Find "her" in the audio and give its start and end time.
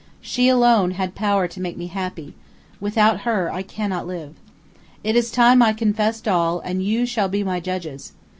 3.19-3.53